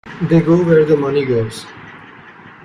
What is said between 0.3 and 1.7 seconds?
go where the money goes.